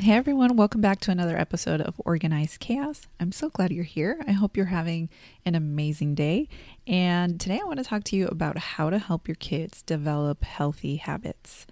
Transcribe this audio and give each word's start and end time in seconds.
Hey 0.00 0.14
everyone, 0.14 0.56
welcome 0.56 0.80
back 0.80 1.00
to 1.00 1.10
another 1.10 1.36
episode 1.36 1.82
of 1.82 2.00
Organized 2.06 2.58
Chaos. 2.58 3.02
I'm 3.20 3.32
so 3.32 3.50
glad 3.50 3.70
you're 3.70 3.84
here. 3.84 4.18
I 4.26 4.32
hope 4.32 4.56
you're 4.56 4.64
having 4.64 5.10
an 5.44 5.54
amazing 5.54 6.14
day. 6.14 6.48
And 6.86 7.38
today 7.38 7.60
I 7.62 7.66
want 7.66 7.80
to 7.80 7.84
talk 7.84 8.04
to 8.04 8.16
you 8.16 8.26
about 8.28 8.56
how 8.56 8.88
to 8.88 8.98
help 8.98 9.28
your 9.28 9.34
kids 9.34 9.82
develop 9.82 10.42
healthy 10.42 10.96
habits. 10.96 11.66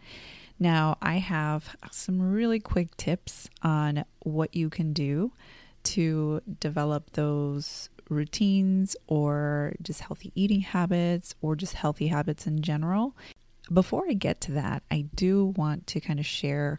Now, 0.59 0.98
I 1.01 1.14
have 1.14 1.74
some 1.91 2.20
really 2.20 2.60
quick 2.60 2.95
tips 2.98 3.48
on 3.62 4.04
what 4.18 4.54
you 4.54 4.68
can 4.68 4.92
do 4.92 5.32
to 5.84 6.42
develop 6.60 7.12
those 7.12 7.88
routines 8.10 8.95
or 9.06 9.73
just 9.80 10.02
healthy 10.02 10.32
eating 10.34 10.60
habits 10.60 11.34
or 11.40 11.56
just 11.56 11.73
healthy 11.73 12.09
habits 12.09 12.46
in 12.46 12.60
general. 12.60 13.16
Before 13.73 14.04
I 14.07 14.13
get 14.13 14.42
to 14.42 14.52
that, 14.52 14.82
I 14.90 15.07
do 15.15 15.46
want 15.57 15.87
to 15.87 16.01
kind 16.01 16.20
of 16.20 16.26
share 16.26 16.79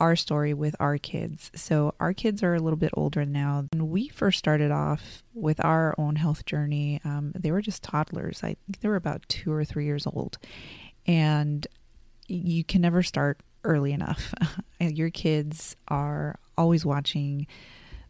our 0.00 0.16
story 0.16 0.54
with 0.54 0.74
our 0.80 0.98
kids. 0.98 1.50
So, 1.54 1.94
our 2.00 2.12
kids 2.12 2.42
are 2.42 2.54
a 2.54 2.60
little 2.60 2.78
bit 2.78 2.90
older 2.94 3.24
now. 3.24 3.66
When 3.72 3.90
we 3.90 4.08
first 4.08 4.38
started 4.38 4.70
off 4.70 5.22
with 5.34 5.62
our 5.64 5.94
own 5.98 6.16
health 6.16 6.46
journey, 6.46 7.00
um, 7.04 7.32
they 7.38 7.52
were 7.52 7.60
just 7.60 7.82
toddlers. 7.82 8.42
I 8.42 8.56
think 8.66 8.80
they 8.80 8.88
were 8.88 8.96
about 8.96 9.28
two 9.28 9.52
or 9.52 9.64
three 9.64 9.84
years 9.84 10.06
old. 10.06 10.38
And 11.06 11.66
you 12.26 12.64
can 12.64 12.80
never 12.80 13.02
start 13.02 13.40
early 13.64 13.92
enough. 13.92 14.32
Your 14.80 15.10
kids 15.10 15.76
are 15.88 16.38
always 16.56 16.84
watching, 16.84 17.46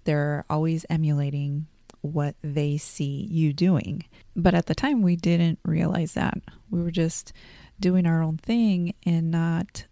they're 0.04 0.44
always 0.48 0.86
emulating 0.88 1.66
what 2.02 2.34
they 2.42 2.78
see 2.78 3.27
you 3.30 3.52
doing. 3.52 4.04
But 4.34 4.54
at 4.54 4.66
the 4.66 4.75
time, 4.75 5.02
we 5.02 5.16
didn't 5.16 5.58
realize 5.64 6.14
that. 6.14 6.38
We 6.70 6.82
were 6.82 6.91
just 6.91 7.32
doing 7.78 8.06
our 8.06 8.22
own 8.22 8.36
thing 8.36 8.94
and 9.04 9.30
not 9.30 9.84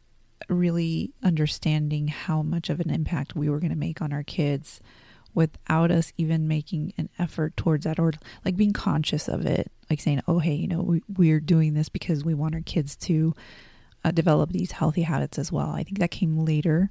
really 0.48 1.12
understanding 1.22 2.08
how 2.08 2.42
much 2.42 2.70
of 2.70 2.80
an 2.80 2.90
impact 2.90 3.36
we 3.36 3.48
were 3.48 3.60
going 3.60 3.70
to 3.70 3.76
make 3.76 4.00
on 4.00 4.12
our 4.12 4.22
kids 4.22 4.80
without 5.34 5.90
us 5.90 6.12
even 6.16 6.48
making 6.48 6.92
an 6.96 7.08
effort 7.18 7.56
towards 7.56 7.84
that 7.84 7.98
or 7.98 8.12
like 8.44 8.56
being 8.56 8.72
conscious 8.72 9.28
of 9.28 9.46
it. 9.46 9.70
Like 9.90 10.00
saying 10.00 10.22
oh 10.26 10.38
hey 10.38 10.54
you 10.54 10.68
know 10.68 10.82
we, 10.82 11.02
we're 11.16 11.40
doing 11.40 11.74
this 11.74 11.88
because 11.88 12.24
we 12.24 12.34
want 12.34 12.54
our 12.54 12.60
kids 12.60 12.96
to 12.96 13.34
uh, 14.04 14.10
develop 14.10 14.50
these 14.50 14.72
healthy 14.72 15.02
habits 15.02 15.38
as 15.38 15.52
well. 15.52 15.70
I 15.70 15.82
think 15.82 15.98
that 15.98 16.10
came 16.10 16.44
later 16.44 16.90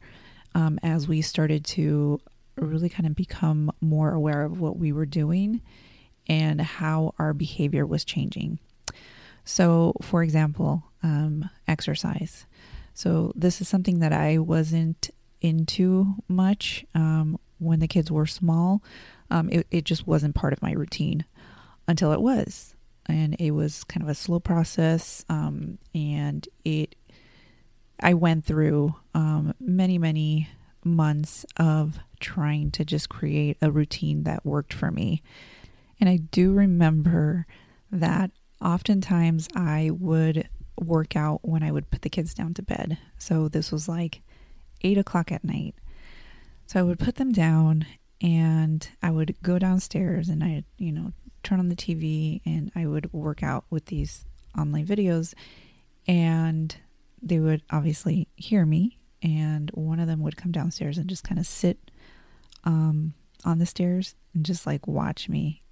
um, 0.56 0.80
as 0.82 1.08
we 1.08 1.22
started 1.22 1.66
to 1.66 2.20
really 2.56 2.90
kind 2.90 3.06
of 3.06 3.16
become 3.16 3.72
more 3.82 4.14
aware 4.14 4.44
of 4.44 4.60
what 4.60 4.78
we 4.78 4.92
were 4.92 5.06
doing 5.06 5.62
and 6.28 6.60
how 6.60 7.14
our 7.20 7.34
behavior 7.34 7.86
was 7.86 8.04
changing. 8.04 8.60
So 9.44 9.94
for 10.02 10.24
example 10.24 10.84
um, 11.04 11.50
exercise 11.68 12.46
so 12.98 13.32
this 13.36 13.62
is 13.62 13.68
something 13.68 14.00
that 14.00 14.12
I 14.12 14.40
wasn't 14.40 15.12
into 15.40 16.16
much 16.28 16.84
um, 16.96 17.38
when 17.60 17.80
the 17.80 17.88
kids 17.88 18.10
were 18.10 18.26
small. 18.26 18.82
Um, 19.30 19.52
it, 19.52 19.68
it 19.70 19.86
just 19.86 20.08
wasn't 20.08 20.34
part 20.34 20.52
of 20.52 20.64
my 20.64 20.72
routine 20.72 21.24
until 21.88 22.12
it 22.12 22.20
was. 22.20 22.74
And 23.06 23.36
it 23.36 23.52
was 23.52 23.84
kind 23.84 24.02
of 24.02 24.10
a 24.10 24.16
slow 24.16 24.40
process. 24.40 25.24
Um, 25.30 25.78
and 25.94 26.48
it, 26.66 26.96
I 28.02 28.16
went 28.16 28.46
through 28.46 28.96
um, 29.14 29.54
many, 29.60 30.00
many 30.00 30.50
months 30.84 31.46
of 31.56 32.00
trying 32.20 32.72
to 32.72 32.84
just 32.84 33.10
create 33.10 33.58
a 33.62 33.70
routine 33.70 34.24
that 34.24 34.44
worked 34.44 34.74
for 34.74 34.90
me. 34.90 35.22
And 36.00 36.10
I 36.10 36.16
do 36.18 36.52
remember 36.52 37.46
that 37.92 38.32
oftentimes 38.60 39.48
I 39.56 39.92
would 39.92 40.50
work 40.80 41.16
out 41.16 41.40
when 41.44 41.64
I 41.64 41.72
would 41.72 41.90
put 41.90 42.02
the 42.02 42.10
kids 42.10 42.34
down 42.34 42.54
to 42.56 42.64
bed. 42.64 42.98
So 43.18 43.48
this 43.48 43.72
was 43.72 43.88
like 43.88 44.22
eight 44.82 44.98
o'clock 44.98 45.32
at 45.32 45.44
night. 45.44 45.76
So 46.66 46.80
I 46.80 46.84
would 46.84 47.00
put 47.00 47.16
them 47.16 47.32
down 47.32 47.86
and 48.22 48.88
I 49.02 49.12
would 49.12 49.36
go 49.42 49.60
downstairs 49.60 50.30
and 50.30 50.44
I, 50.44 50.64
you 50.78 50.92
know, 50.92 51.14
turn 51.44 51.60
on 51.60 51.70
the 51.70 51.76
TV 51.76 52.42
and 52.46 52.72
I 52.76 52.86
would 52.86 53.12
work 53.14 53.44
out 53.44 53.66
with 53.70 53.86
these 53.86 54.26
online 54.58 54.86
videos. 54.86 55.34
And 56.08 56.76
they 57.22 57.40
would 57.40 57.62
obviously 57.70 58.28
hear 58.36 58.66
me. 58.66 58.98
And 59.22 59.72
one 59.74 60.00
of 60.00 60.08
them 60.08 60.22
would 60.22 60.38
come 60.38 60.52
downstairs 60.52 60.98
and 60.98 61.10
just 61.10 61.24
kind 61.24 61.40
of 61.40 61.48
sit 61.48 61.92
um, 62.64 63.14
on 63.46 63.60
the 63.60 63.66
stairs 63.66 64.16
and 64.34 64.46
just 64.46 64.68
like 64.68 64.88
watch 64.88 65.28
me. 65.28 65.64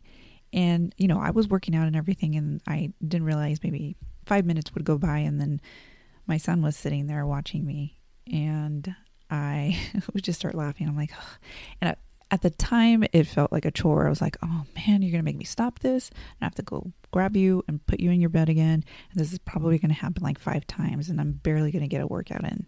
And, 0.53 0.95
you 0.97 1.07
know, 1.07 1.19
I 1.19 1.31
was 1.31 1.49
working 1.49 1.75
out 1.75 1.87
and 1.87 1.95
everything, 1.95 2.35
and 2.35 2.61
I 2.65 2.93
didn't 3.05 3.25
realize 3.25 3.61
maybe 3.61 3.97
five 4.25 4.45
minutes 4.45 4.73
would 4.73 4.85
go 4.85 4.97
by 4.97 5.19
and 5.19 5.39
then 5.39 5.61
my 6.27 6.37
son 6.37 6.61
was 6.61 6.75
sitting 6.75 7.07
there 7.07 7.25
watching 7.25 7.65
me 7.65 7.99
and 8.31 8.95
I 9.29 9.79
would 10.13 10.23
just 10.23 10.39
start 10.39 10.55
laughing. 10.55 10.87
I'm 10.87 10.97
like, 10.97 11.11
and 11.81 11.95
at 12.31 12.41
the 12.41 12.49
time 12.49 13.03
it 13.13 13.27
felt 13.27 13.51
like 13.51 13.65
a 13.65 13.71
chore. 13.71 14.07
I 14.07 14.09
was 14.09 14.21
like, 14.21 14.37
oh 14.43 14.65
man, 14.75 15.01
you're 15.01 15.11
to 15.19 15.23
make 15.23 15.37
me 15.37 15.45
stop 15.45 15.79
this. 15.79 16.09
And 16.09 16.37
I 16.41 16.45
have 16.45 16.55
to 16.55 16.63
go 16.63 16.91
grab 17.11 17.35
you 17.35 17.63
and 17.67 17.85
put 17.85 17.99
you 17.99 18.11
in 18.11 18.19
your 18.19 18.29
bed 18.29 18.49
again. 18.49 18.83
And 19.11 19.19
this 19.19 19.31
is 19.31 19.39
probably 19.39 19.79
to 19.79 19.87
happen 20.01 20.23
like 20.23 20.39
five 20.39 20.65
times 20.67 21.09
and 21.09 21.21
I'm 21.21 21.33
barely 21.33 21.71
to 21.83 21.87
get 21.87 22.01
a 22.01 22.07
workout 22.07 22.43
in. 22.43 22.65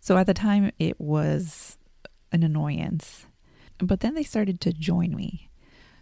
So 0.00 0.16
at 0.16 0.26
the 0.26 0.34
time 0.34 0.70
it 0.78 1.00
was 1.00 1.78
an 2.32 2.42
annoyance. 2.42 3.26
But 3.78 4.00
then 4.00 4.14
they 4.14 4.22
started 4.22 4.60
to 4.62 4.72
join 4.72 5.16
me. 5.16 5.50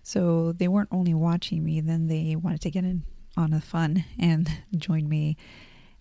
So 0.02 0.52
they 0.52 0.68
weren't 0.68 0.88
only 0.90 1.14
watching 1.14 1.64
me, 1.64 1.80
then 1.80 2.08
they 2.08 2.34
wanted 2.34 2.60
to 2.62 2.70
get 2.70 2.84
in 2.84 3.04
on 3.36 3.50
the 3.50 3.60
fun 3.60 4.04
and 4.18 4.50
join 4.76 5.08
me. 5.08 5.36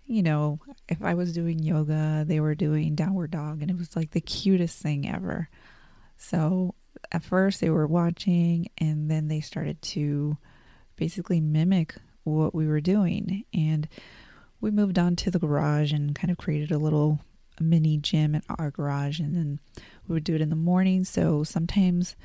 You 0.06 0.24
know, 0.24 0.60
if 0.90 1.02
I 1.02 1.14
was 1.14 1.32
doing 1.32 1.60
yoga, 1.60 2.26
they 2.28 2.40
were 2.40 2.56
doing 2.56 2.96
downward 2.96 3.32
dog, 3.32 3.62
and 3.62 3.72
it 3.72 3.78
was 3.78 3.96
like 3.96 4.12
the 4.12 4.22
cutest 4.22 4.80
thing 4.80 5.10
ever. 5.10 5.48
So 6.18 6.76
at 7.12 7.24
first 7.24 7.62
they 7.62 7.70
were 7.70 7.88
watching, 7.88 8.68
and 8.78 9.10
then 9.10 9.28
they 9.28 9.40
started 9.40 9.82
to 9.82 10.38
basically 10.98 11.40
mimic 11.40 11.96
what 12.24 12.54
we 12.54 12.68
were 12.68 12.82
doing. 12.82 13.46
And 13.54 13.88
we 14.60 14.70
moved 14.70 15.00
on 15.00 15.16
to 15.18 15.32
the 15.32 15.40
garage 15.40 15.94
and 15.94 16.14
kind 16.14 16.30
of 16.30 16.38
created 16.38 16.72
a 16.72 16.78
little 16.78 17.20
mini 17.60 17.98
gym 17.98 18.36
in 18.36 18.42
our 18.60 18.70
garage, 18.70 19.20
and 19.20 19.36
then 19.36 19.60
we 20.08 20.14
would 20.14 20.24
do 20.24 20.36
it 20.36 20.42
in 20.42 20.50
the 20.50 20.56
morning. 20.56 21.04
So 21.06 21.44
sometimes 21.44 22.16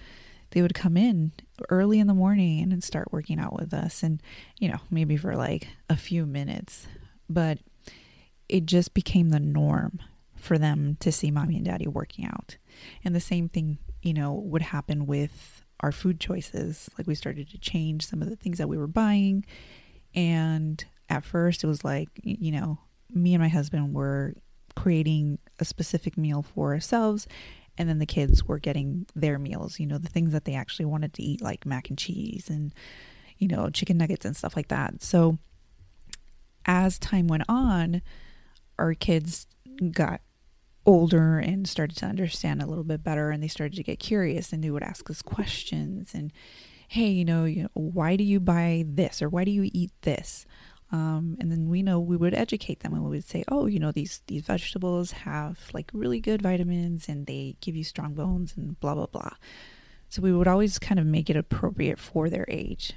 they 0.51 0.63
would 0.63 0.75
come 0.75 0.97
in 0.97 1.33
early 1.69 1.99
in 1.99 2.07
the 2.07 2.15
morning 2.15 2.73
and 2.73 2.83
start 2.83 3.13
working 3.13 3.39
out 3.39 3.55
with 3.55 3.73
us 3.73 4.03
and 4.03 4.23
you 4.59 4.69
know 4.69 4.79
maybe 4.91 5.17
for 5.17 5.37
like 5.37 5.69
a 5.89 5.97
few 5.97 6.27
minutes. 6.27 6.87
But 7.29 7.59
it 8.49 8.67
just 8.67 8.95
became 8.95 9.31
the 9.31 9.41
norm 9.41 10.01
for 10.37 10.59
them 10.59 10.97
to 11.01 11.11
see 11.11 11.31
mommy 11.31 11.57
and 11.57 11.65
daddy 11.65 11.89
working 11.89 12.25
out. 12.27 12.57
And 13.05 13.15
the 13.15 13.21
same 13.21 13.49
thing 13.49 13.79
you 14.03 14.15
know 14.15 14.33
would 14.33 14.63
happen 14.63 15.07
with 15.07 15.63
our 15.81 15.93
food 15.93 16.21
choices. 16.21 16.89
Like 16.97 17.07
we 17.07 17.15
started 17.15 17.51
to 17.51 17.59
change 17.59 18.07
some 18.07 18.23
of 18.23 18.31
the 18.31 18.37
things 18.37 18.59
that 18.59 18.69
we 18.69 18.79
were 18.79 18.87
buying. 18.87 19.45
And 20.15 20.85
at 21.09 21.25
first 21.25 21.65
it 21.65 21.67
was 21.67 21.85
like 21.85 22.09
you 22.23 22.53
know 22.53 22.79
me 23.13 23.35
and 23.35 23.43
my 23.43 23.49
husband 23.49 23.95
were 23.95 24.35
creating 24.75 25.39
a 25.59 25.65
specific 25.65 26.19
meal 26.19 26.43
for 26.43 26.73
ourselves 26.75 27.27
and 27.79 27.89
then 27.89 27.99
the 27.99 28.07
kids 28.07 28.45
were 28.45 28.59
getting 28.59 29.07
their 29.15 29.39
meals 29.39 29.79
you 29.79 29.87
know 29.87 29.99
the 29.99 30.09
things 30.09 30.33
that 30.33 30.45
they 30.45 30.55
actually 30.55 30.85
wanted 30.85 31.13
to 31.13 31.23
eat 31.23 31.41
like 31.41 31.67
mac 31.67 31.89
and 31.89 31.99
cheese 31.99 32.49
and 32.49 32.73
you 33.39 33.49
know 33.49 33.71
chicken 33.71 33.99
nuggets 33.99 34.25
and 34.25 34.37
stuff 34.37 34.57
like 34.57 34.69
that. 34.69 35.03
So 35.03 35.39
as 36.65 36.99
time 36.99 37.29
went 37.29 37.45
on 37.49 38.03
our 38.79 38.95
kids 38.95 39.47
got 39.93 40.21
older 40.85 41.39
and 41.39 41.69
started 41.69 41.97
to 41.97 42.07
understand 42.07 42.63
a 42.63 42.67
little 42.67 42.85
bit 42.85 43.03
better 43.03 43.31
and 43.31 43.43
they 43.43 43.49
started 43.49 43.77
to 43.77 43.83
get 43.83 43.99
curious 43.99 44.53
and 44.53 44.63
they 44.63 44.71
would 44.71 44.83
ask 44.83 45.11
us 45.11 45.23
questions 45.23 46.13
and 46.15 46.33
hey 46.89 47.09
you 47.09 47.25
know, 47.25 47.45
you 47.45 47.65
know 47.65 47.69
why 47.75 48.17
do 48.17 48.25
you 48.25 48.41
buy 48.41 48.85
this 48.87 49.21
or 49.21 49.29
why 49.29 49.45
do 49.45 49.51
you 49.51 49.69
eat 49.73 49.91
this 50.03 50.47
um, 50.93 51.37
and 51.41 51.51
then 51.51 51.69
we 51.69 51.83
know 51.83 51.99
we 51.99 52.17
would 52.17 52.35
educate 52.35 52.81
them 52.81 52.95
and 52.95 53.03
we 53.03 53.11
would 53.11 53.29
say, 53.29 53.45
oh, 53.49 53.67
you 53.67 53.79
know, 53.79 53.93
these 53.93 54.23
these 54.27 54.43
vegetables 54.43 55.11
have 55.13 55.59
like 55.73 55.91
really 55.93 56.21
good 56.21 56.43
vitamins 56.43 57.09
and 57.09 57.27
they 57.27 57.57
give 57.61 57.75
you 57.75 57.85
strong 57.85 58.15
bones 58.15 58.55
and 58.57 58.79
blah 58.81 58.95
blah 58.95 59.07
blah. 59.07 59.31
So 60.09 60.23
we 60.23 60.33
would 60.33 60.47
always 60.47 60.79
kind 60.79 61.01
of 61.01 61.07
make 61.07 61.29
it 61.29 61.37
appropriate 61.37 61.99
for 61.99 62.31
their 62.31 62.47
age. 62.49 62.93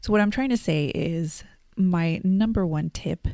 So 0.00 0.10
what 0.12 0.20
I'm 0.20 0.30
trying 0.30 0.48
to 0.48 0.56
say 0.56 0.86
is 0.86 1.44
my 1.76 2.20
number 2.24 2.66
one 2.66 2.90
tip 2.90 3.28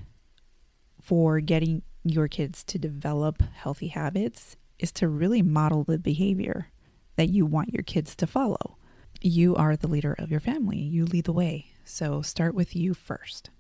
for 1.01 1.41
getting 1.41 1.83
your 2.05 2.29
kids 2.29 2.65
to 2.65 2.79
develop 2.79 3.43
healthy 3.55 3.89
habits 3.89 4.57
is 4.79 4.93
to 4.93 5.09
really 5.09 5.43
model 5.43 5.85
the 5.85 5.99
behavior 5.99 6.71
that 7.17 7.29
you 7.29 7.47
want 7.47 7.73
your 7.73 7.83
kids 7.83 8.15
to 8.17 8.27
follow. 8.27 8.78
You 9.21 9.57
are 9.57 9.77
the 9.77 9.89
leader 9.89 10.15
of 10.19 10.31
your 10.31 10.41
family, 10.41 10.79
you 10.79 11.05
lead 11.05 11.25
the 11.25 11.33
way. 11.33 11.67
So 11.85 12.23
start 12.23 12.55
with 12.55 12.77
you 12.77 12.95
first. 12.95 13.51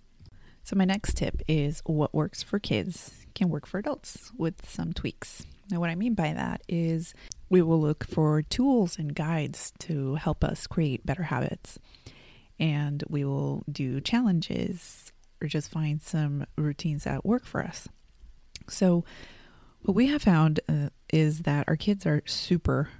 So, 0.63 0.77
my 0.77 0.85
next 0.85 1.17
tip 1.17 1.41
is 1.49 1.81
what 1.87 2.13
works 2.13 2.43
for 2.43 2.59
kids 2.59 3.25
can 3.35 3.49
work 3.49 3.65
for 3.67 3.79
adults 3.79 4.31
with 4.37 4.69
some 4.69 4.93
tweaks. 4.93 5.47
Now, 5.71 5.81
what 5.81 5.89
I 5.89 5.95
mean 5.95 6.13
by 6.13 6.35
that 6.35 6.61
is 6.69 7.15
we 7.49 7.63
will 7.63 7.81
look 7.81 8.05
for 8.05 8.43
tools 8.43 8.99
and 8.99 9.15
guides 9.15 9.73
to 9.79 10.17
help 10.17 10.45
us 10.45 10.67
create 10.67 11.07
better 11.07 11.23
habits. 11.23 11.79
And 12.61 13.03
we 13.09 13.25
will 13.25 13.65
do 13.71 14.03
challenges 14.03 15.11
or 15.41 15.49
just 15.49 15.71
find 15.71 16.03
some 16.03 16.45
routines 16.57 17.05
that 17.05 17.25
work 17.25 17.47
for 17.47 17.65
us. 17.65 17.89
So, 18.69 19.05
what 19.81 19.95
we 19.95 20.09
have 20.09 20.23
found 20.23 20.61
uh, 20.69 20.91
is 21.13 21.41
that 21.45 21.65
our 21.67 21.77
kids 21.77 22.05
are 22.05 22.23
super, 22.27 22.91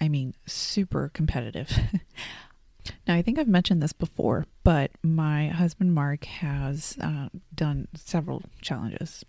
I 0.00 0.08
mean, 0.08 0.34
super 0.46 1.10
competitive. 1.12 1.70
now, 3.08 3.14
I 3.14 3.22
think 3.22 3.38
I've 3.38 3.48
mentioned 3.48 3.82
this 3.82 3.92
before, 3.92 4.46
but 4.62 4.90
my 5.02 5.48
husband 5.48 5.94
Mark 5.94 6.24
has 6.24 6.96
uh, 7.00 7.28
done 7.54 7.88
several 7.94 8.42
challenges, 8.60 9.24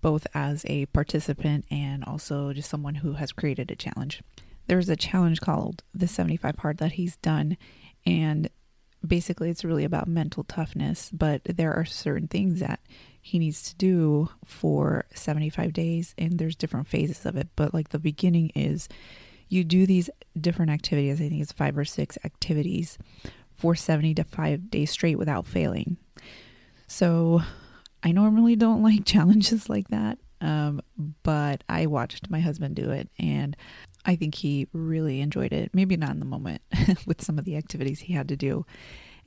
both 0.00 0.26
as 0.34 0.64
a 0.66 0.86
participant 0.86 1.64
and 1.70 2.04
also 2.04 2.52
just 2.52 2.70
someone 2.70 2.96
who 2.96 3.14
has 3.14 3.32
created 3.32 3.70
a 3.70 3.76
challenge. 3.76 4.22
There's 4.66 4.88
a 4.88 4.96
challenge 4.96 5.40
called 5.40 5.82
the 5.94 6.08
75 6.08 6.58
Hard 6.58 6.78
that 6.78 6.92
he's 6.92 7.16
done, 7.16 7.56
and 8.06 8.48
basically 9.06 9.50
it's 9.50 9.64
really 9.64 9.84
about 9.84 10.08
mental 10.08 10.44
toughness, 10.44 11.10
but 11.12 11.42
there 11.44 11.74
are 11.74 11.84
certain 11.84 12.28
things 12.28 12.60
that 12.60 12.80
he 13.20 13.38
needs 13.38 13.62
to 13.62 13.76
do 13.76 14.28
for 14.44 15.04
75 15.14 15.72
days 15.72 16.14
and 16.18 16.38
there's 16.38 16.56
different 16.56 16.88
phases 16.88 17.24
of 17.26 17.36
it, 17.36 17.48
but 17.56 17.74
like 17.74 17.90
the 17.90 17.98
beginning 17.98 18.50
is 18.54 18.88
you 19.48 19.64
do 19.64 19.86
these 19.86 20.10
different 20.38 20.70
activities, 20.70 21.20
I 21.20 21.28
think 21.28 21.42
it's 21.42 21.52
5 21.52 21.78
or 21.78 21.84
6 21.84 22.18
activities 22.24 22.98
for 23.54 23.74
70 23.74 24.14
to 24.14 24.24
5 24.24 24.70
days 24.70 24.90
straight 24.90 25.18
without 25.18 25.46
failing. 25.46 25.96
So 26.86 27.42
I 28.02 28.12
normally 28.12 28.56
don't 28.56 28.82
like 28.82 29.04
challenges 29.04 29.68
like 29.68 29.88
that. 29.88 30.18
Um, 30.40 30.82
but 31.22 31.64
I 31.68 31.86
watched 31.86 32.28
my 32.28 32.40
husband 32.40 32.76
do 32.76 32.90
it 32.90 33.08
and 33.18 33.56
I 34.04 34.16
think 34.16 34.34
he 34.34 34.68
really 34.72 35.20
enjoyed 35.22 35.52
it. 35.52 35.70
Maybe 35.72 35.96
not 35.96 36.10
in 36.10 36.18
the 36.18 36.26
moment 36.26 36.60
with 37.06 37.22
some 37.22 37.38
of 37.38 37.46
the 37.46 37.56
activities 37.56 38.00
he 38.00 38.12
had 38.12 38.28
to 38.28 38.36
do. 38.36 38.66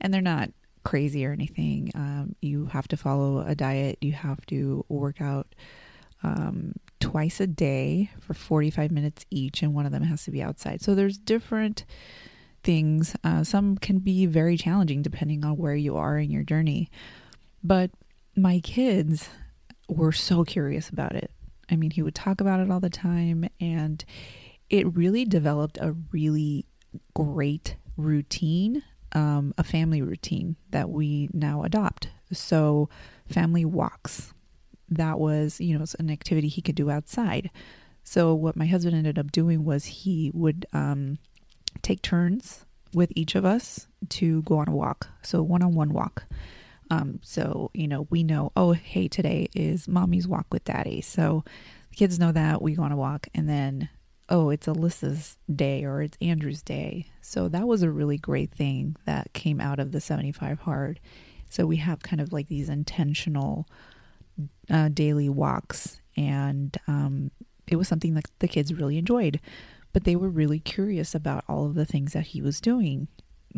And 0.00 0.14
they're 0.14 0.20
not 0.20 0.50
crazy 0.84 1.26
or 1.26 1.32
anything. 1.32 1.90
Um, 1.94 2.36
you 2.40 2.66
have 2.66 2.86
to 2.88 2.96
follow 2.96 3.40
a 3.40 3.54
diet, 3.54 3.98
you 4.00 4.12
have 4.12 4.46
to 4.46 4.84
work 4.88 5.20
out 5.20 5.48
um, 6.22 6.74
twice 7.00 7.40
a 7.40 7.46
day 7.46 8.10
for 8.20 8.34
45 8.34 8.90
minutes 8.90 9.24
each, 9.30 9.62
and 9.62 9.74
one 9.74 9.86
of 9.86 9.92
them 9.92 10.02
has 10.02 10.24
to 10.24 10.30
be 10.30 10.42
outside. 10.42 10.82
So 10.82 10.94
there's 10.94 11.18
different 11.18 11.84
things. 12.62 13.16
Uh, 13.24 13.44
some 13.44 13.78
can 13.78 13.98
be 13.98 14.26
very 14.26 14.56
challenging 14.56 15.02
depending 15.02 15.44
on 15.44 15.56
where 15.56 15.76
you 15.76 15.96
are 15.96 16.18
in 16.18 16.30
your 16.30 16.42
journey. 16.42 16.90
But 17.62 17.90
my 18.36 18.60
kids 18.60 19.28
were 19.88 20.12
so 20.12 20.44
curious 20.44 20.88
about 20.88 21.14
it. 21.14 21.30
I 21.70 21.76
mean, 21.76 21.90
he 21.90 22.02
would 22.02 22.14
talk 22.14 22.40
about 22.40 22.60
it 22.60 22.70
all 22.70 22.80
the 22.80 22.90
time, 22.90 23.48
and 23.60 24.04
it 24.70 24.96
really 24.96 25.24
developed 25.24 25.78
a 25.80 25.94
really 26.12 26.66
great 27.14 27.76
routine, 27.96 28.82
um, 29.12 29.52
a 29.58 29.64
family 29.64 30.00
routine 30.00 30.56
that 30.70 30.88
we 30.88 31.28
now 31.32 31.62
adopt. 31.62 32.08
So, 32.32 32.88
family 33.26 33.64
walks. 33.64 34.32
That 34.90 35.18
was, 35.18 35.60
you 35.60 35.78
know, 35.78 35.84
an 35.98 36.10
activity 36.10 36.48
he 36.48 36.62
could 36.62 36.74
do 36.74 36.90
outside. 36.90 37.50
So, 38.04 38.34
what 38.34 38.56
my 38.56 38.66
husband 38.66 38.96
ended 38.96 39.18
up 39.18 39.32
doing 39.32 39.64
was 39.64 39.84
he 39.84 40.30
would 40.32 40.66
um, 40.72 41.18
take 41.82 42.00
turns 42.02 42.64
with 42.94 43.12
each 43.14 43.34
of 43.34 43.44
us 43.44 43.86
to 44.08 44.42
go 44.42 44.58
on 44.58 44.68
a 44.68 44.74
walk. 44.74 45.08
So, 45.22 45.42
one 45.42 45.62
on 45.62 45.74
one 45.74 45.92
walk. 45.92 46.24
Um, 46.90 47.20
so, 47.22 47.70
you 47.74 47.86
know, 47.86 48.06
we 48.08 48.22
know, 48.22 48.50
oh, 48.56 48.72
hey, 48.72 49.08
today 49.08 49.48
is 49.54 49.86
mommy's 49.86 50.26
walk 50.26 50.46
with 50.50 50.64
daddy. 50.64 51.02
So, 51.02 51.44
the 51.90 51.96
kids 51.96 52.18
know 52.18 52.32
that 52.32 52.62
we 52.62 52.74
go 52.74 52.82
on 52.82 52.92
a 52.92 52.96
walk 52.96 53.28
and 53.34 53.48
then 53.48 53.90
oh, 54.28 54.50
it's 54.50 54.66
Alyssa's 54.66 55.38
day 55.54 55.84
or 55.84 56.02
it's 56.02 56.18
Andrew's 56.20 56.62
day. 56.62 57.06
So 57.22 57.48
that 57.48 57.66
was 57.66 57.82
a 57.82 57.90
really 57.90 58.18
great 58.18 58.52
thing 58.52 58.96
that 59.06 59.32
came 59.32 59.60
out 59.60 59.78
of 59.78 59.92
the 59.92 60.00
75 60.00 60.60
hard. 60.60 61.00
So 61.48 61.66
we 61.66 61.76
have 61.76 62.00
kind 62.00 62.20
of 62.20 62.32
like 62.32 62.48
these 62.48 62.68
intentional 62.68 63.66
uh, 64.70 64.88
daily 64.88 65.28
walks, 65.28 66.00
and 66.16 66.76
um, 66.86 67.30
it 67.66 67.76
was 67.76 67.88
something 67.88 68.14
that 68.14 68.26
the 68.38 68.48
kids 68.48 68.74
really 68.74 68.98
enjoyed. 68.98 69.40
But 69.92 70.04
they 70.04 70.16
were 70.16 70.28
really 70.28 70.60
curious 70.60 71.14
about 71.14 71.44
all 71.48 71.66
of 71.66 71.74
the 71.74 71.86
things 71.86 72.12
that 72.12 72.28
he 72.28 72.42
was 72.42 72.60
doing. 72.60 73.08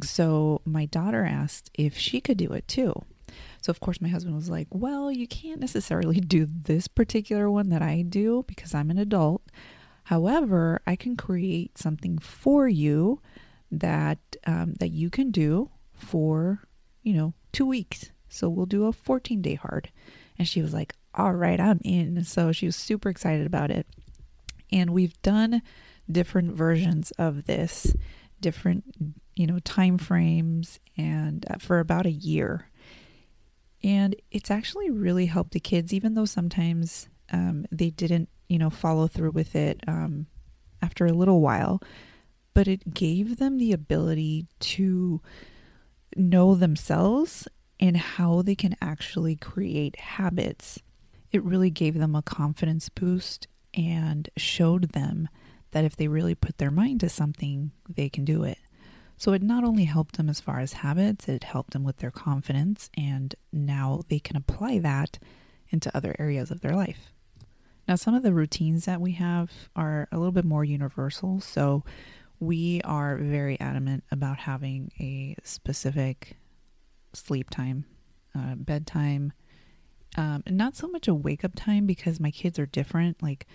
So 0.02 0.62
my 0.64 0.86
daughter 0.86 1.24
asked 1.24 1.70
if 1.74 1.98
she 1.98 2.20
could 2.20 2.38
do 2.38 2.52
it 2.52 2.68
too. 2.68 2.94
So, 3.62 3.70
of 3.70 3.80
course, 3.80 4.00
my 4.00 4.08
husband 4.08 4.34
was 4.34 4.48
like, 4.48 4.68
Well, 4.70 5.10
you 5.10 5.26
can't 5.26 5.60
necessarily 5.60 6.20
do 6.20 6.46
this 6.46 6.88
particular 6.88 7.50
one 7.50 7.68
that 7.70 7.82
I 7.82 8.02
do 8.02 8.44
because 8.46 8.74
I'm 8.74 8.90
an 8.90 8.98
adult. 8.98 9.42
However, 10.04 10.80
I 10.86 10.96
can 10.96 11.16
create 11.16 11.78
something 11.78 12.18
for 12.18 12.68
you 12.68 13.20
that 13.70 14.18
um, 14.46 14.74
that 14.80 14.90
you 14.90 15.10
can 15.10 15.30
do 15.30 15.70
for 15.92 16.64
you 17.02 17.12
know 17.12 17.34
two 17.52 17.66
weeks. 17.66 18.10
So 18.28 18.48
we'll 18.48 18.66
do 18.66 18.86
a 18.86 18.92
14 18.92 19.42
day 19.42 19.54
hard. 19.54 19.90
And 20.40 20.48
she 20.48 20.62
was 20.62 20.72
like, 20.72 20.96
"All 21.14 21.32
right, 21.34 21.60
I'm 21.60 21.80
in." 21.84 22.24
So 22.24 22.50
she 22.50 22.66
was 22.66 22.74
super 22.74 23.10
excited 23.10 23.46
about 23.46 23.70
it. 23.70 23.86
And 24.72 24.90
we've 24.90 25.20
done 25.22 25.62
different 26.10 26.52
versions 26.52 27.12
of 27.12 27.44
this, 27.44 27.94
different 28.40 28.84
you 29.36 29.46
know 29.46 29.58
time 29.60 29.98
frames, 29.98 30.80
and 30.96 31.44
uh, 31.50 31.58
for 31.58 31.78
about 31.78 32.06
a 32.06 32.10
year. 32.10 32.70
And 33.82 34.16
it's 34.30 34.50
actually 34.50 34.90
really 34.90 35.26
helped 35.26 35.52
the 35.52 35.60
kids, 35.60 35.92
even 35.92 36.14
though 36.14 36.24
sometimes 36.24 37.08
um, 37.32 37.66
they 37.70 37.90
didn't 37.90 38.28
you 38.50 38.58
know, 38.58 38.68
follow 38.68 39.06
through 39.06 39.30
with 39.30 39.54
it 39.54 39.80
um, 39.86 40.26
after 40.82 41.06
a 41.06 41.12
little 41.12 41.40
while, 41.40 41.80
but 42.52 42.66
it 42.66 42.92
gave 42.92 43.36
them 43.38 43.58
the 43.58 43.72
ability 43.72 44.44
to 44.58 45.22
know 46.16 46.56
themselves 46.56 47.46
and 47.80 47.96
how 47.96 48.42
they 48.42 48.54
can 48.54 48.76
actually 48.80 49.34
create 49.34 49.98
habits. 49.98 50.78
It 51.32 51.42
really 51.42 51.70
gave 51.70 51.94
them 51.94 52.14
a 52.14 52.22
confidence 52.22 52.88
boost 52.90 53.48
and 53.74 54.28
showed 54.36 54.90
them 54.92 55.28
that 55.70 55.84
if 55.84 55.96
they 55.96 56.06
really 56.06 56.34
put 56.34 56.58
their 56.58 56.70
mind 56.70 57.00
to 57.00 57.08
something, 57.08 57.72
they 57.88 58.08
can 58.08 58.24
do 58.24 58.44
it. 58.44 58.58
So 59.16 59.32
it 59.32 59.42
not 59.42 59.64
only 59.64 59.84
helped 59.84 60.16
them 60.16 60.28
as 60.28 60.40
far 60.40 60.60
as 60.60 60.74
habits, 60.74 61.28
it 61.28 61.44
helped 61.44 61.72
them 61.72 61.84
with 61.84 61.98
their 61.98 62.10
confidence, 62.10 62.90
and 62.96 63.34
now 63.52 64.02
they 64.08 64.18
can 64.18 64.36
apply 64.36 64.78
that 64.78 65.18
into 65.68 65.94
other 65.96 66.16
areas 66.18 66.50
of 66.50 66.60
their 66.60 66.74
life. 66.74 67.12
Now, 67.86 67.96
some 67.96 68.14
of 68.14 68.22
the 68.22 68.32
routines 68.32 68.86
that 68.86 69.00
we 69.00 69.12
have 69.12 69.50
are 69.76 70.08
a 70.10 70.16
little 70.16 70.32
bit 70.32 70.44
more 70.44 70.64
universal. 70.64 71.40
So, 71.40 71.84
we 72.38 72.80
are 72.82 73.16
very 73.16 73.60
adamant 73.60 74.04
about 74.10 74.38
having 74.38 74.90
a 74.98 75.36
specific 75.44 76.38
sleep 77.12 77.50
time, 77.50 77.84
uh, 78.36 78.54
bedtime, 78.54 79.32
um, 80.16 80.42
not 80.48 80.76
so 80.76 80.88
much 80.88 81.08
a 81.08 81.14
wake 81.14 81.44
up 81.44 81.52
time 81.54 81.86
because 81.86 82.20
my 82.20 82.30
kids 82.30 82.58
are 82.58 82.66
different. 82.66 83.22
Like, 83.22 83.46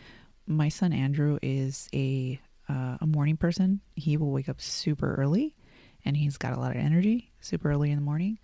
my 0.47 0.69
son 0.69 0.93
Andrew 0.93 1.38
is 1.41 1.89
a 1.93 2.39
uh, 2.69 2.97
a 3.00 3.05
morning 3.05 3.38
person. 3.38 3.81
He 3.95 4.17
will 4.17 4.31
wake 4.31 4.50
up 4.50 4.62
super 4.62 5.15
early, 5.15 5.55
and 6.03 6.17
he's 6.17 6.38
got 6.38 6.53
a 6.53 6.59
lot 6.59 6.71
of 6.71 6.77
energy 6.77 7.31
super 7.39 7.69
early 7.71 7.91
in 7.91 7.97
the 7.97 8.03
morning. 8.03 8.39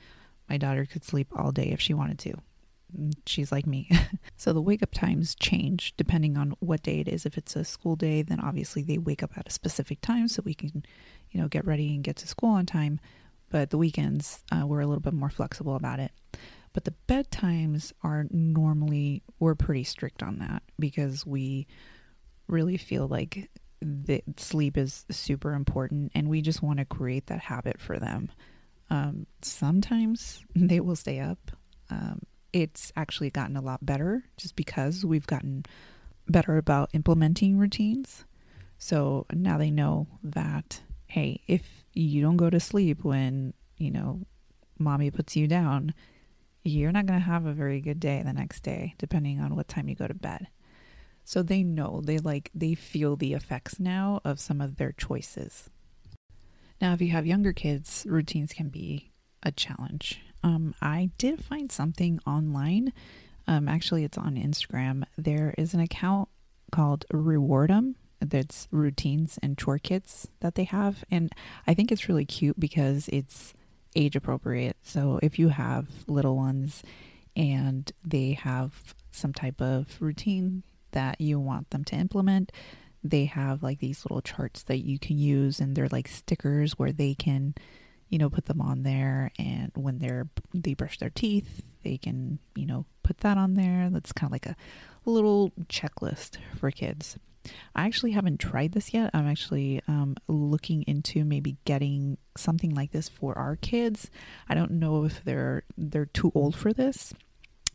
My 0.50 0.58
daughter 0.58 0.86
could 0.86 1.03
sleep 1.03 1.27
all 1.36 1.51
day 1.51 1.70
if 1.72 1.80
she 1.80 1.94
wanted 1.94 2.20
to 2.20 2.34
she's 3.25 3.51
like 3.51 3.65
me. 3.65 3.89
so 4.38 4.53
the 4.53 4.62
wake 4.62 4.84
up 4.84 4.91
times 4.91 5.36
change 5.36 5.94
depending 5.98 6.38
on 6.38 6.53
what 6.60 6.84
day 6.84 7.00
it 7.00 7.08
is. 7.08 7.25
If 7.25 7.38
it's 7.38 7.56
a 7.56 7.63
school 7.63 7.96
day, 7.96 8.22
then 8.22 8.39
obviously 8.39 8.84
they 8.84 8.98
wake 8.98 9.24
up 9.24 9.38
at 9.38 9.48
a 9.48 9.51
specific 9.51 10.01
time 10.01 10.27
so 10.27 10.41
we 10.44 10.53
can, 10.53 10.84
you 11.32 11.39
know, 11.39 11.48
get 11.48 11.65
ready 11.65 11.94
and 11.94 12.03
get 12.03 12.18
to 12.18 12.27
school 12.27 12.50
on 12.50 12.65
time. 12.65 13.00
But 13.51 13.70
the 13.70 13.77
weekends, 13.77 14.43
uh, 14.51 14.65
we're 14.65 14.79
a 14.79 14.88
little 14.88 15.01
bit 15.01 15.13
more 15.13 15.29
flexible 15.29 15.75
about 15.75 16.00
it. 16.00 16.12
But 16.74 16.86
the 16.86 16.93
bedtimes 17.08 17.91
are 18.01 18.25
normally, 18.31 19.24
we're 19.39 19.55
pretty 19.55 19.84
strict 19.84 20.24
on 20.24 20.39
that 20.39 20.63
because 20.79 21.25
we 21.25 21.67
really 22.48 22.77
feel 22.77 23.08
like 23.08 23.51
the 23.81 24.24
sleep 24.38 24.77
is 24.77 25.05
super 25.12 25.53
important 25.53 26.12
and 26.15 26.29
we 26.29 26.41
just 26.41 26.62
want 26.63 26.79
to 26.79 26.86
create 26.86 27.27
that 27.27 27.39
habit 27.39 27.79
for 27.81 28.00
them. 28.00 28.31
Um, 28.89 29.27
sometimes 29.41 30.46
they 30.55 30.79
will 30.79 30.96
stay 30.96 31.20
up. 31.20 31.51
Um, 31.89 32.22
it's 32.53 32.91
actually 32.96 33.31
gotten 33.31 33.58
a 33.58 33.62
lot 33.62 33.86
better 33.86 34.24
just 34.38 34.55
because 34.55 35.05
we've 35.05 35.27
gotten 35.27 35.65
better 36.27 36.58
about 36.58 36.89
implementing 36.93 37.58
routines. 37.58 38.24
So 38.77 39.25
now 39.34 39.58
they 39.58 39.72
know 39.72 40.08
that, 40.24 40.81
hey, 41.08 41.41
if 41.48 41.81
you 41.94 42.22
don't 42.22 42.38
go 42.38 42.50
to 42.50 42.60
sleep 42.60 43.04
when, 43.04 43.54
you 43.78 43.92
know, 43.92 44.22
mommy 44.80 45.12
puts 45.12 45.36
you 45.36 45.48
down, 45.48 45.94
you're 46.64 46.92
not 46.92 47.06
going 47.06 47.20
to 47.20 47.26
have 47.26 47.46
a 47.46 47.54
very 47.54 47.82
good 47.82 48.00
day 48.00 48.22
the 48.24 48.34
next 48.34 48.62
day, 48.62 48.96
depending 48.98 49.40
on 49.40 49.56
what 49.56 49.68
time 49.68 49.90
you 49.90 49.96
go 49.96 50.08
to 50.08 50.14
bed. 50.14 50.48
So 51.24 51.44
they 51.44 51.64
know, 51.64 52.02
they 52.04 52.18
like, 52.18 52.52
they 52.54 52.76
feel 52.76 53.16
the 53.16 53.34
effects 53.34 53.80
now 53.80 54.22
of 54.24 54.40
some 54.40 54.62
of 54.62 54.78
their 54.78 54.92
choices. 54.92 55.70
Now, 56.82 56.94
if 56.94 57.02
you 57.02 57.10
have 57.10 57.28
younger 57.28 57.54
kids, 57.54 58.06
routines 58.08 58.54
can 58.54 58.70
be 58.70 59.12
a 59.44 59.52
challenge. 59.52 60.22
Um, 60.44 60.74
I 60.82 61.12
did 61.18 61.44
find 61.44 61.72
something 61.72 62.20
online. 62.26 62.92
Um, 63.48 63.68
actually, 63.68 64.04
it's 64.04 64.18
on 64.18 64.36
Instagram. 64.36 65.04
There 65.18 65.54
is 65.58 65.74
an 65.74 65.80
account 65.80 66.30
called 66.72 67.06
Reward'em. 67.14 67.96
That's 68.22 68.68
routines 68.72 69.40
and 69.42 69.58
chore 69.58 69.80
kits 69.80 70.28
that 70.42 70.56
they 70.56 70.66
have, 70.66 71.04
and 71.10 71.34
I 71.66 71.74
think 71.74 71.92
it's 71.92 72.08
really 72.08 72.25
cute 72.25 72.60
because 72.60 73.10
it's 73.10 73.54
age 73.96 74.16
appropriate. 74.16 74.78
So 74.84 75.20
if 75.22 75.40
you 75.40 75.50
have 75.50 75.88
little 76.08 76.36
ones 76.36 76.84
and 77.36 77.92
they 78.06 78.34
have 78.34 78.94
some 79.12 79.34
type 79.34 79.62
of 79.62 80.01
routine 80.01 80.63
that 80.92 81.20
you 81.20 81.40
want 81.40 81.70
them 81.70 81.84
to 81.86 81.96
implement, 81.96 82.51
they 83.04 83.25
have 83.25 83.63
like 83.63 83.80
these 83.80 84.06
little 84.06 84.22
charts 84.22 84.63
that 84.63 84.86
you 84.86 85.00
can 85.00 85.18
use 85.18 85.60
and 85.60 85.75
they're 85.75 85.90
like 85.90 86.08
stickers 86.08 86.78
where 86.78 86.92
they 86.92 87.16
can 87.16 87.56
you 88.10 88.18
know 88.18 88.30
put 88.30 88.46
them 88.46 88.62
on 88.62 88.84
there. 88.84 89.32
And 89.40 89.72
when 89.75 90.00
they're 90.00 90.30
they 90.54 90.74
brush 90.74 91.00
their 91.00 91.10
teeth 91.10 91.63
they 91.84 91.98
can 91.98 92.40
you 92.56 92.66
know 92.66 92.86
put 93.04 93.20
that 93.20 93.38
on 93.38 93.56
there. 93.56 93.90
That's 93.90 94.12
kind 94.12 94.30
of 94.30 94.34
like 94.34 94.46
a 94.46 94.56
little 95.06 95.51
checklist 95.68 96.38
for 96.58 96.70
kids 96.72 97.18
i 97.76 97.86
actually 97.86 98.12
haven't 98.12 98.40
tried 98.40 98.72
this 98.74 98.94
yet 98.94 99.10
i'm 99.14 99.28
actually 99.28 99.82
um, 99.88 100.16
looking 100.28 100.84
into 100.84 101.24
maybe 101.26 101.58
getting 101.66 102.18
something 102.38 102.74
like 102.74 102.92
this 102.92 103.10
for 103.10 103.38
our 103.38 103.56
kids 103.56 104.10
i 104.50 104.56
don't 104.56 104.72
know 104.72 105.06
if 105.06 105.24
they're 105.24 105.64
they're 105.78 106.06
too 106.06 106.32
old 106.36 106.56
for 106.56 106.74
this 106.74 107.14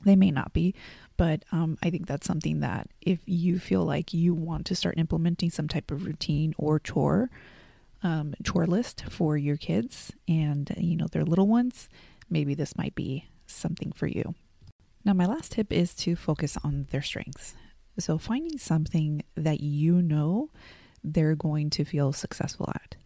they 0.05 0.17
may 0.17 0.31
not 0.31 0.53
be 0.53 0.75
but 1.17 1.45
um, 1.51 1.79
I 1.83 1.91
think 1.91 2.07
that's 2.07 2.27
something 2.27 2.61
that 2.61 2.89
if 3.01 3.21
you 3.25 3.59
feel 3.59 3.85
like 3.85 4.13
you 4.13 4.35
want 4.35 4.67
to 4.67 4.75
start 4.75 4.99
implementing 4.99 5.51
some 5.51 5.69
type 5.69 5.91
of 5.91 6.05
routine 6.05 6.55
or 6.59 6.79
chore, 6.79 7.31
um, 8.03 8.35
chore 8.45 8.67
list 8.67 9.05
for 9.09 9.37
your 9.37 9.57
kids 9.57 10.13
and 10.29 10.75
you 10.77 10.97
know 10.97 11.07
their 11.07 11.25
little 11.25 11.47
ones, 11.47 11.89
maybe 12.29 12.55
this 12.55 12.77
might 12.77 12.95
be 12.95 13.29
something 13.47 13.93
for 13.93 14.07
you. 14.07 14.35
Now, 15.05 15.15
my 15.15 15.27
last 15.27 15.53
tip 15.53 15.73
is 15.73 15.95
to 15.97 16.17
focus 16.17 16.59
on 16.65 16.89
their 16.91 17.03
strengths. 17.03 17.55
So, 17.99 18.19
finding 18.19 18.59
something 18.59 19.23
that 19.37 19.61
you 19.61 20.03
know 20.03 20.51
they're 21.03 21.35
going 21.35 21.71
to 21.71 21.85
feel 21.85 22.13
successful 22.13 22.71
at. 22.75 22.97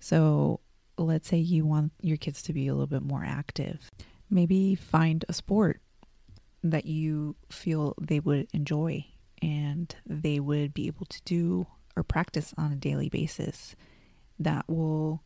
So, 0.00 0.60
let's 0.98 1.28
say 1.28 1.38
you 1.38 1.64
want 1.64 1.92
your 2.00 2.16
kids 2.16 2.42
to 2.42 2.52
be 2.52 2.66
a 2.66 2.72
little 2.74 2.86
bit 2.86 3.02
more 3.02 3.24
active. 3.24 3.90
Maybe 4.30 4.74
find 4.74 5.24
a 5.28 5.32
sport 5.32 5.80
that 6.62 6.86
you 6.86 7.36
feel 7.50 7.94
they 8.00 8.20
would 8.20 8.48
enjoy 8.52 9.06
and 9.42 9.94
they 10.06 10.40
would 10.40 10.72
be 10.72 10.86
able 10.86 11.06
to 11.06 11.20
do 11.24 11.66
or 11.96 12.02
practice 12.02 12.54
on 12.56 12.72
a 12.72 12.76
daily 12.76 13.08
basis 13.08 13.76
that 14.38 14.64
will 14.68 15.22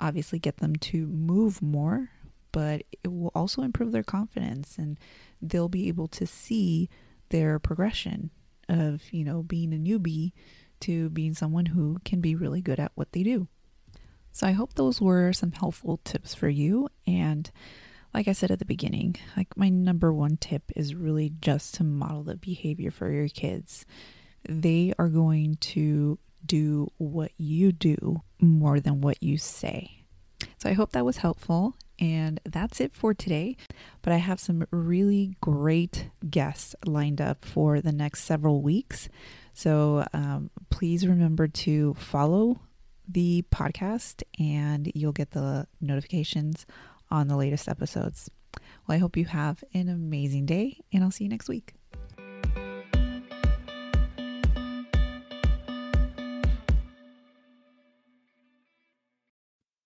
obviously 0.00 0.38
get 0.38 0.58
them 0.58 0.76
to 0.76 1.06
move 1.06 1.62
more 1.62 2.10
but 2.52 2.82
it 3.02 3.08
will 3.08 3.32
also 3.34 3.62
improve 3.62 3.92
their 3.92 4.02
confidence 4.02 4.76
and 4.76 5.00
they'll 5.40 5.70
be 5.70 5.88
able 5.88 6.06
to 6.06 6.26
see 6.26 6.88
their 7.30 7.58
progression 7.58 8.30
of 8.72 9.02
you 9.12 9.24
know 9.24 9.42
being 9.42 9.72
a 9.72 9.76
newbie 9.76 10.32
to 10.80 11.10
being 11.10 11.34
someone 11.34 11.66
who 11.66 11.98
can 12.04 12.20
be 12.20 12.34
really 12.34 12.60
good 12.60 12.80
at 12.80 12.92
what 12.94 13.12
they 13.12 13.22
do 13.22 13.46
so 14.32 14.46
i 14.46 14.52
hope 14.52 14.74
those 14.74 15.00
were 15.00 15.32
some 15.32 15.52
helpful 15.52 16.00
tips 16.04 16.34
for 16.34 16.48
you 16.48 16.88
and 17.06 17.50
like 18.14 18.28
I 18.28 18.32
said 18.32 18.50
at 18.50 18.58
the 18.58 18.64
beginning, 18.64 19.16
like 19.36 19.56
my 19.56 19.68
number 19.68 20.12
one 20.12 20.36
tip 20.36 20.70
is 20.76 20.94
really 20.94 21.32
just 21.40 21.74
to 21.76 21.84
model 21.84 22.22
the 22.22 22.36
behavior 22.36 22.90
for 22.90 23.10
your 23.10 23.28
kids. 23.28 23.86
They 24.48 24.92
are 24.98 25.08
going 25.08 25.56
to 25.56 26.18
do 26.44 26.88
what 26.98 27.32
you 27.38 27.72
do 27.72 28.22
more 28.40 28.80
than 28.80 29.00
what 29.00 29.22
you 29.22 29.38
say. 29.38 30.04
So 30.58 30.68
I 30.68 30.72
hope 30.74 30.92
that 30.92 31.04
was 31.04 31.18
helpful. 31.18 31.76
And 32.02 32.40
that's 32.44 32.80
it 32.80 32.92
for 32.92 33.14
today. 33.14 33.56
But 34.02 34.12
I 34.12 34.16
have 34.16 34.40
some 34.40 34.66
really 34.72 35.36
great 35.40 36.10
guests 36.28 36.74
lined 36.84 37.20
up 37.20 37.44
for 37.44 37.80
the 37.80 37.92
next 37.92 38.24
several 38.24 38.60
weeks. 38.60 39.08
So 39.54 40.04
um, 40.12 40.50
please 40.68 41.06
remember 41.06 41.46
to 41.46 41.94
follow 41.94 42.60
the 43.08 43.44
podcast 43.52 44.24
and 44.36 44.90
you'll 44.96 45.12
get 45.12 45.30
the 45.30 45.68
notifications 45.80 46.66
on 47.08 47.28
the 47.28 47.36
latest 47.36 47.68
episodes. 47.68 48.28
Well, 48.86 48.96
I 48.96 48.98
hope 48.98 49.16
you 49.16 49.26
have 49.26 49.62
an 49.72 49.88
amazing 49.88 50.46
day, 50.46 50.80
and 50.92 51.04
I'll 51.04 51.12
see 51.12 51.24
you 51.24 51.30
next 51.30 51.48
week. 51.48 51.74